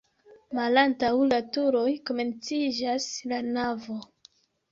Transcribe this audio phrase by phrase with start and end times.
[0.59, 4.01] Malantaŭ la turoj komenciĝas la navo.